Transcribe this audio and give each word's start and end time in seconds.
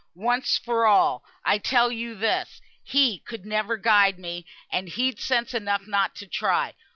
once 0.15 0.57
for 0.57 0.87
all! 0.87 1.23
I 1.45 1.59
tell 1.59 1.91
yo 1.91 2.15
this. 2.15 2.59
He 2.83 3.19
could 3.19 3.45
never 3.45 3.77
guide 3.77 4.17
me; 4.17 4.47
and 4.71 4.89
he'd 4.89 5.19
sense 5.19 5.53
enough 5.53 5.85
not 5.85 6.15
to 6.15 6.25
try. 6.25 6.73